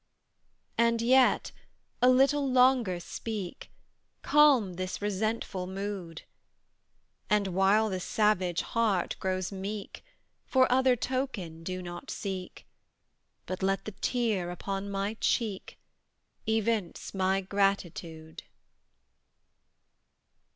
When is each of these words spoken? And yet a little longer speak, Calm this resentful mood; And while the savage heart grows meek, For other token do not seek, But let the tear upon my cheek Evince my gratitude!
And 0.79 0.99
yet 0.99 1.51
a 2.01 2.09
little 2.09 2.51
longer 2.51 2.99
speak, 2.99 3.69
Calm 4.23 4.73
this 4.73 4.99
resentful 4.99 5.67
mood; 5.67 6.23
And 7.29 7.49
while 7.49 7.87
the 7.87 7.99
savage 7.99 8.61
heart 8.61 9.15
grows 9.19 9.51
meek, 9.51 10.03
For 10.47 10.65
other 10.71 10.95
token 10.95 11.61
do 11.61 11.83
not 11.83 12.09
seek, 12.09 12.65
But 13.45 13.61
let 13.61 13.85
the 13.85 13.91
tear 13.91 14.49
upon 14.49 14.89
my 14.89 15.17
cheek 15.19 15.77
Evince 16.47 17.13
my 17.13 17.39
gratitude! 17.41 18.41